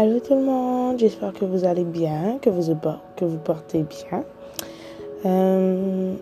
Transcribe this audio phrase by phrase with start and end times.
[0.00, 4.24] Allô tout le monde, j'espère que vous allez bien, que vous, portez bien.
[5.26, 6.14] Euh,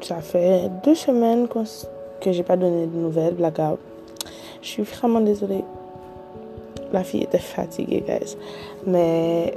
[0.00, 3.78] ça fait deux semaines que j'ai pas donné de nouvelles, blackout.
[4.62, 5.62] Je suis vraiment désolée.
[6.92, 8.36] La fille était fatiguée, guys.
[8.84, 9.54] Mais,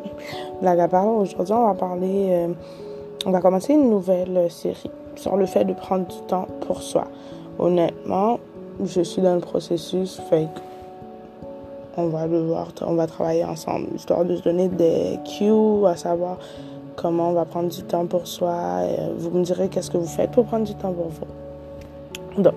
[0.60, 2.26] blague à part, aujourd'hui, on va parler.
[2.28, 2.48] Euh,
[3.24, 7.04] on va commencer une nouvelle série sur le fait de prendre du temps pour soi.
[7.58, 8.38] Honnêtement,
[8.84, 10.48] je suis dans le processus, fait
[11.96, 16.38] on va devoir, on va travailler ensemble, histoire de se donner des cues, à savoir
[16.96, 18.82] comment on va prendre du temps pour soi.
[19.16, 22.42] Vous me direz qu'est-ce que vous faites pour prendre du temps pour vous.
[22.42, 22.54] Donc,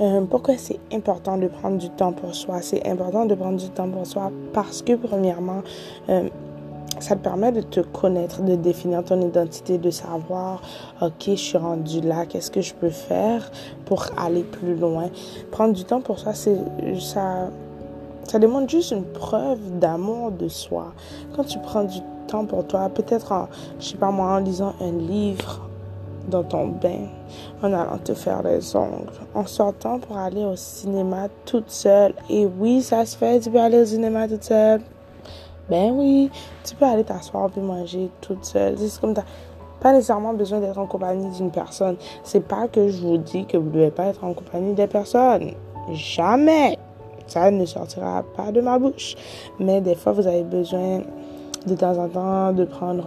[0.00, 2.62] euh, pourquoi c'est important de prendre du temps pour soi?
[2.62, 5.62] C'est important de prendre du temps pour soi parce que, premièrement,
[6.08, 6.28] euh,
[7.00, 10.62] ça te permet de te connaître, de définir ton identité, de savoir,
[11.00, 13.50] ok, je suis rendu là, qu'est-ce que je peux faire
[13.86, 15.08] pour aller plus loin.
[15.50, 16.58] Prendre du temps pour soi, c'est
[16.98, 17.48] ça
[18.30, 20.92] ça demande juste une preuve d'amour de soi.
[21.34, 23.48] Quand tu prends du temps pour toi, peut-être en,
[23.80, 25.68] je sais pas moi, en lisant un livre
[26.28, 27.08] dans ton bain,
[27.60, 32.14] en allant te faire les ongles, en sortant pour aller au cinéma toute seule.
[32.28, 34.80] Et oui, ça se fait, tu peux aller au cinéma toute seule.
[35.68, 36.30] Ben oui,
[36.62, 38.78] tu peux aller t'asseoir puis manger toute seule.
[38.78, 39.24] C'est comme ça
[39.80, 41.96] pas nécessairement besoin d'être en compagnie d'une personne.
[42.22, 44.86] C'est pas que je vous dis que vous ne devez pas être en compagnie des
[44.86, 45.54] personnes.
[45.90, 46.78] Jamais.
[47.30, 49.14] Ça ne sortira pas de ma bouche.
[49.60, 51.02] Mais des fois, vous avez besoin
[51.66, 53.06] de temps en temps de prendre,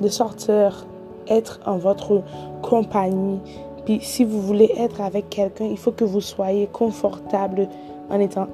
[0.00, 0.86] de sortir,
[1.28, 2.22] être en votre
[2.62, 3.38] compagnie.
[3.84, 7.68] Puis si vous voulez être avec quelqu'un, il faut que vous soyez confortable
[8.10, 8.46] en étant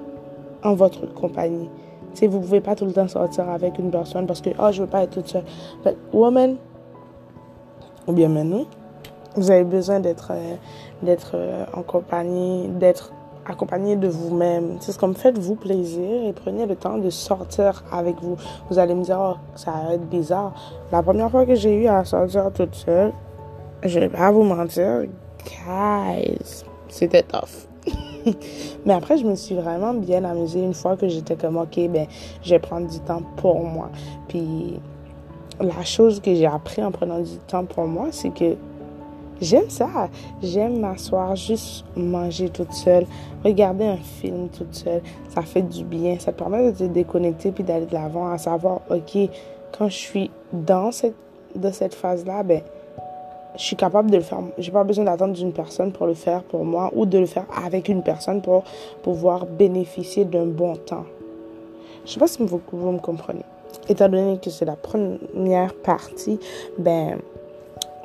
[0.64, 1.70] en votre compagnie.
[2.14, 4.82] Si vous pouvez pas tout le temps sortir avec une personne parce que oh je
[4.82, 5.44] veux pas être toute seule.
[5.84, 6.56] But woman
[8.08, 8.64] ou bien maintenant,
[9.36, 13.12] vous avez besoin d'être euh, euh, en compagnie, d'être
[13.48, 14.76] accompagné de vous-même.
[14.80, 18.36] C'est comme faites-vous plaisir et prenez le temps de sortir avec vous.
[18.70, 20.54] Vous allez me dire, oh, ça va être bizarre.
[20.92, 23.12] La première fois que j'ai eu à sortir toute seule,
[23.82, 25.04] je vais pas vous mentir,
[25.44, 27.66] guys, c'était tough.
[28.86, 32.06] Mais après, je me suis vraiment bien amusée une fois que j'étais comme, ok, ben,
[32.42, 33.90] je vais prendre du temps pour moi.
[34.28, 34.80] Puis,
[35.60, 38.56] la chose que j'ai appris en prenant du temps pour moi, c'est que
[39.40, 40.08] J'aime ça.
[40.42, 43.06] J'aime m'asseoir, juste manger toute seule,
[43.44, 45.02] regarder un film toute seule.
[45.28, 46.18] Ça fait du bien.
[46.18, 49.18] Ça permet de te déconnecter puis d'aller de l'avant, à savoir, OK,
[49.76, 51.16] quand je suis dans cette,
[51.54, 52.62] de cette phase-là, ben,
[53.56, 54.40] je suis capable de le faire.
[54.58, 57.46] J'ai pas besoin d'attendre d'une personne pour le faire pour moi ou de le faire
[57.64, 58.64] avec une personne pour
[59.02, 61.04] pouvoir bénéficier d'un bon temps.
[62.04, 63.44] Je sais pas si vous, vous me comprenez.
[63.88, 66.38] Étant donné que c'est la première partie,
[66.78, 67.18] ben,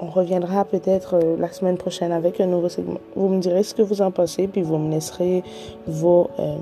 [0.02, 3.00] on reviendra peut-être euh, la semaine prochaine avec un nouveau segment.
[3.16, 5.44] Vous me direz ce que vous en pensez, puis vous me laisserez
[5.88, 6.56] vos euh,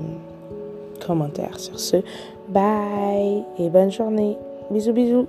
[1.04, 1.96] commentaires sur ce.
[2.48, 4.36] Bye et bonne journée.
[4.70, 5.26] Bisous, bisous.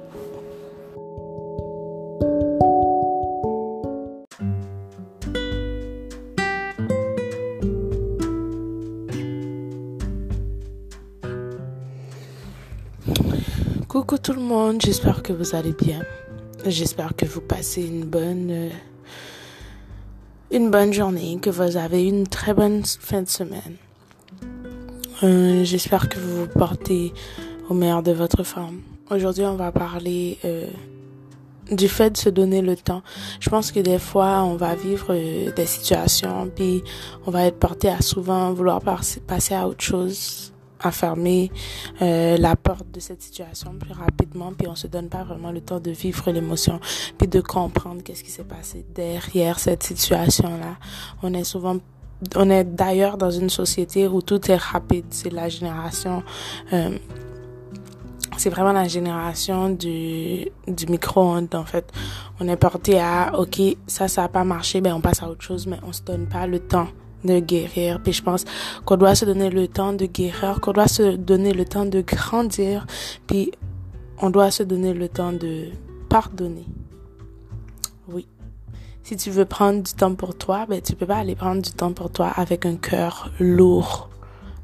[13.88, 16.02] Coucou tout le monde, j'espère que vous allez bien.
[16.66, 18.70] J'espère que vous passez une bonne, euh,
[20.52, 23.78] une bonne journée, que vous avez une très bonne fin de semaine.
[25.24, 27.14] Euh, J'espère que vous vous portez
[27.68, 28.82] au meilleur de votre forme.
[29.10, 30.68] Aujourd'hui, on va parler euh,
[31.72, 33.02] du fait de se donner le temps.
[33.40, 35.16] Je pense que des fois, on va vivre
[35.52, 36.84] des situations, puis
[37.26, 40.51] on va être porté à souvent vouloir passer à autre chose
[40.82, 41.52] à fermer
[42.02, 45.62] euh, la porte de cette situation plus rapidement, puis on se donne pas vraiment le
[45.62, 46.80] temps de vivre l'émotion,
[47.18, 50.78] puis de comprendre qu'est-ce qui s'est passé derrière cette situation-là.
[51.24, 51.78] On est souvent
[52.36, 55.06] on est d'ailleurs dans une société où tout est rapide.
[55.10, 56.24] C'est la génération,
[56.72, 56.98] euh,
[58.38, 61.92] c'est vraiment la génération du, du micro-ondes, en fait.
[62.40, 65.42] On est porté à, OK, ça, ça a pas marché, ben, on passe à autre
[65.42, 66.88] chose, mais on se donne pas le temps
[67.24, 68.02] de guérir.
[68.02, 68.46] Puis je pense
[68.86, 72.02] qu'on doit se donner le temps de guérir, qu'on doit se donner le temps de
[72.02, 72.86] grandir,
[73.28, 73.52] puis
[74.20, 75.70] on doit se donner le temps de
[76.10, 76.68] pardonner.
[78.08, 78.28] Oui.
[79.04, 81.72] Si tu veux prendre du temps pour toi, ben tu peux pas aller prendre du
[81.72, 84.10] temps pour toi avec un cœur lourd.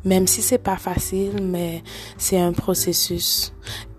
[0.06, 1.84] Même si c'est pas facile, mais
[2.18, 3.54] c'est un processus.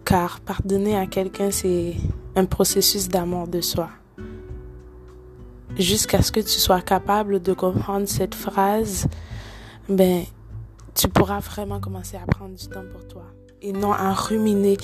[0.04, 1.96] Car pardonner à quelqu'un, c'est
[2.36, 3.90] un processus d'amour de soi
[5.76, 9.06] jusqu'à ce que tu sois capable de comprendre cette phrase,
[9.88, 10.24] ben,
[10.94, 13.24] tu pourras vraiment commencer à prendre du temps pour toi
[13.62, 14.76] et non à ruminer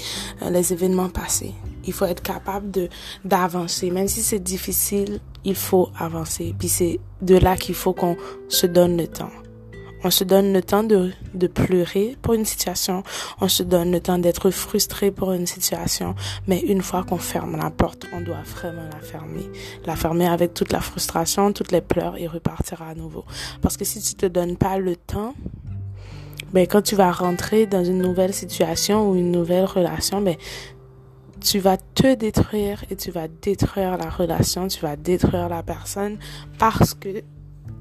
[0.42, 1.54] euh, les événements passés.
[1.86, 2.88] Il faut être capable de
[3.24, 6.54] d'avancer, même si c'est difficile, il faut avancer.
[6.58, 8.16] Puis c'est de là qu'il faut qu'on
[8.48, 9.30] se donne le temps.
[10.06, 13.02] On se donne le temps de, de pleurer pour une situation.
[13.40, 16.14] On se donne le temps d'être frustré pour une situation.
[16.46, 19.50] Mais une fois qu'on ferme la porte, on doit vraiment la fermer.
[19.86, 23.24] La fermer avec toute la frustration, toutes les pleurs et repartir à nouveau.
[23.62, 25.34] Parce que si tu te donnes pas le temps,
[26.52, 30.36] ben, quand tu vas rentrer dans une nouvelle situation ou une nouvelle relation, ben,
[31.40, 36.18] tu vas te détruire et tu vas détruire la relation, tu vas détruire la personne
[36.58, 37.22] parce que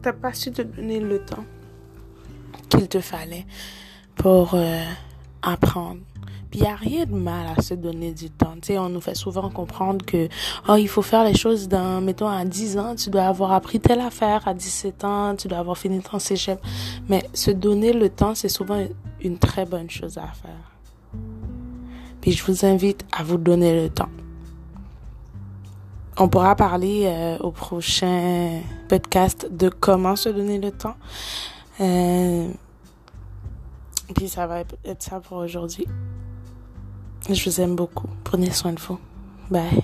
[0.02, 1.44] t'as pas su te donner le temps
[2.70, 3.46] qu'il te fallait
[4.16, 4.84] pour euh,
[5.42, 6.02] apprendre.
[6.54, 8.54] Puis il n'y a rien de mal à se donner du temps.
[8.62, 10.30] Tu sais, on nous fait souvent comprendre que,
[10.70, 13.80] oh, il faut faire les choses dans, mettons, à 10 ans, tu dois avoir appris
[13.80, 16.60] telle affaire, à 17 ans, tu dois avoir fini ton cégep.
[17.10, 18.86] Mais se donner le temps, c'est souvent
[19.22, 21.20] une très bonne chose à faire.
[22.22, 24.10] Puis je vous invite à vous donner le temps.
[26.20, 30.96] On pourra parler euh, au prochain podcast de comment se donner le temps.
[31.82, 32.50] Euh,
[34.16, 35.88] puis ça va être ça pour aujourd'hui.
[37.30, 38.08] Je vous aime beaucoup.
[38.24, 39.00] Prenez soin de vous.
[39.50, 39.84] Bye.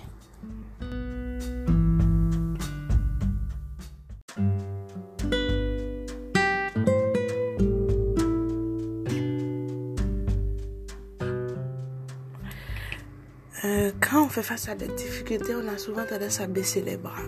[13.66, 16.98] Euh, quand on fait face à des difficultés, on a souvent tendance à baisser les
[16.98, 17.24] bras.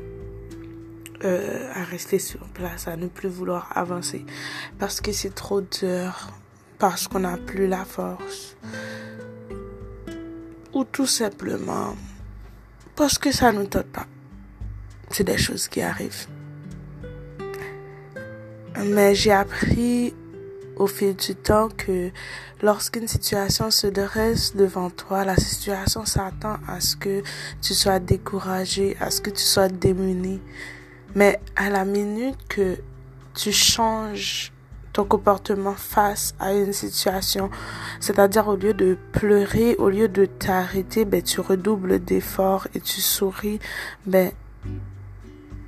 [1.24, 4.26] Euh, à rester sur place, à ne plus vouloir avancer.
[4.80, 6.32] Parce que c'est trop dur,
[6.80, 8.56] parce qu'on n'a plus la force.
[10.74, 11.96] Ou tout simplement
[12.96, 14.08] parce que ça ne tente pas.
[15.10, 16.28] C'est des choses qui arrivent.
[18.86, 20.14] Mais j'ai appris
[20.76, 22.10] au fil du temps que
[22.64, 27.22] lorsqu'une situation se dresse devant toi, la situation s'attend à ce que
[27.62, 30.40] tu sois découragé, à ce que tu sois démuni.
[31.16, 32.78] Mais à la minute que
[33.34, 34.52] tu changes
[34.94, 37.50] ton comportement face à une situation,
[38.00, 43.00] c'est-à-dire au lieu de pleurer, au lieu de t'arrêter, ben tu redoubles d'efforts et tu
[43.00, 43.60] souris,
[44.06, 44.32] ben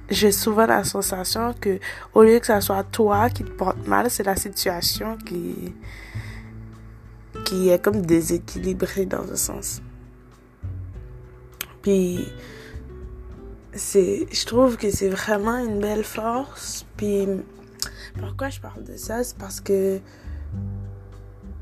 [0.10, 1.80] j'ai souvent la sensation que
[2.14, 5.74] au lieu que ce soit toi qui te porte mal, c'est la situation qui
[7.46, 9.82] qui est comme déséquilibrée dans un sens.
[11.82, 12.28] Puis
[13.76, 16.86] c'est je trouve que c'est vraiment une belle force.
[16.98, 17.28] Puis
[18.20, 19.24] pourquoi je parle de ça?
[19.24, 20.00] C'est parce que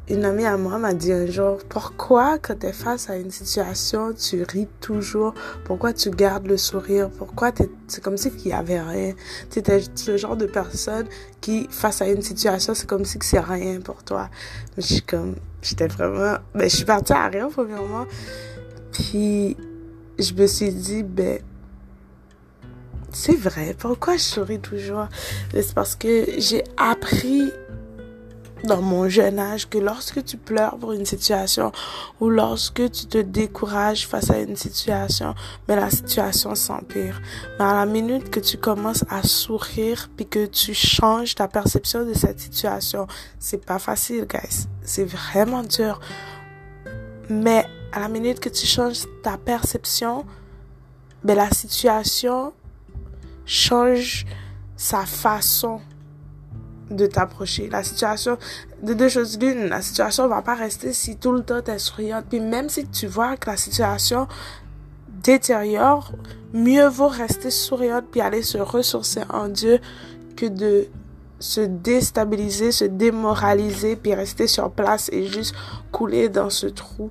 [0.10, 3.31] une amie à moi m'a dit un jour pourquoi quand tu es face à une
[3.31, 5.34] situation tu ris toujours?
[5.63, 7.10] Pourquoi tu gardes le sourire?
[7.10, 7.52] Pourquoi
[7.88, 9.13] c'est comme si il y avait rien.
[9.50, 11.08] Tu es le genre de personne
[11.40, 14.30] qui face à une situation c'est comme si c'est rien pour toi.
[14.75, 18.06] Je suis comme j'étais vraiment ben je suis partie à rien premièrement.
[18.92, 19.56] Puis
[20.19, 21.40] je me suis dit ben
[23.13, 23.75] c'est vrai.
[23.78, 25.08] Pourquoi je souris toujours?
[25.54, 27.52] C'est parce que j'ai appris
[28.63, 31.72] dans mon jeune âge que lorsque tu pleures pour une situation
[32.19, 35.34] ou lorsque tu te décourages face à une situation,
[35.68, 37.22] mais la situation s'empire.
[37.58, 42.06] Mais à la minute que tu commences à sourire puis que tu changes ta perception
[42.06, 43.08] de cette situation,
[43.40, 44.68] c'est pas facile, guys.
[44.84, 46.00] C'est vraiment dur.
[47.30, 50.25] Mais à la minute que tu changes ta perception,
[51.24, 52.54] ben la situation
[53.45, 54.25] change
[54.75, 55.81] sa façon
[56.89, 57.69] de t'approcher.
[57.69, 58.38] La situation,
[58.83, 62.25] de deux choses l'une, la situation va pas rester si tout le temps t'es souriante.
[62.29, 64.27] Puis même si tu vois que la situation
[65.24, 66.12] détériore,
[66.53, 69.79] mieux vaut rester souriante puis aller se ressourcer en Dieu
[70.36, 70.88] que de
[71.39, 75.55] se déstabiliser, se démoraliser puis rester sur place et juste
[75.91, 77.10] couler dans ce trou.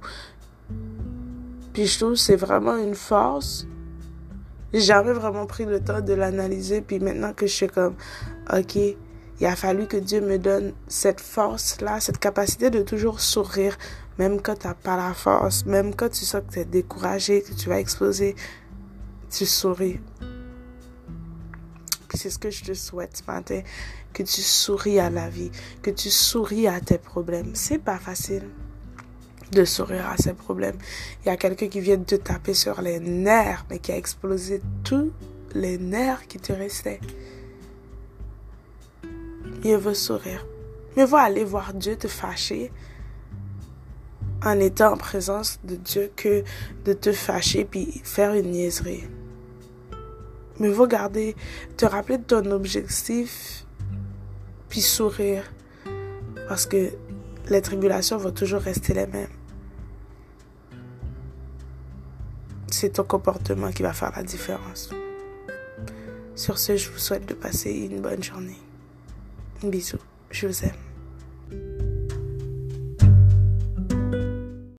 [1.72, 3.66] Puis je trouve c'est vraiment une force
[4.72, 6.80] j'ai jamais vraiment pris le temps de l'analyser.
[6.80, 7.94] Puis maintenant que je suis comme,
[8.52, 13.76] ok, il a fallu que Dieu me donne cette force-là, cette capacité de toujours sourire,
[14.18, 17.42] même quand tu n'as pas la force, même quand tu sens que tu es découragé,
[17.42, 18.36] que tu vas exploser,
[19.30, 20.00] tu souris.
[22.14, 23.62] C'est ce que je te souhaite ce matin,
[24.12, 25.50] que tu souris à la vie,
[25.80, 27.52] que tu souris à tes problèmes.
[27.54, 28.42] C'est pas facile
[29.52, 30.76] de sourire à ses problèmes.
[31.24, 33.96] Il y a quelqu'un qui vient de te taper sur les nerfs, mais qui a
[33.96, 35.12] explosé tous
[35.54, 37.00] les nerfs qui te restaient.
[39.64, 40.46] Il veut sourire.
[40.96, 42.72] Mais vaut aller voir Dieu te fâcher
[44.42, 46.42] en étant en présence de Dieu que
[46.84, 49.04] de te fâcher puis faire une niaiserie.
[50.58, 51.36] Mais vaut garder,
[51.76, 53.64] te rappeler de ton objectif
[54.68, 55.44] puis sourire
[56.48, 56.90] parce que
[57.48, 59.39] les tribulations vont toujours rester les mêmes.
[62.80, 64.88] C'est ton comportement qui va faire la différence.
[66.34, 68.56] Sur ce, je vous souhaite de passer une bonne journée.
[69.62, 69.98] Bisous.
[70.30, 70.89] Je vous aime.